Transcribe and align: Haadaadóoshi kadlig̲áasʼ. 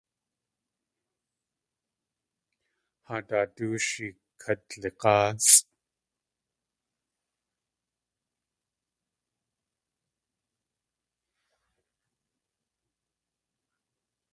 Haadaadóoshi 3.07 4.07
kadlig̲áasʼ. 4.41 5.55